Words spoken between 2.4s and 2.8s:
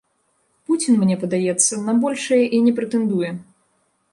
і не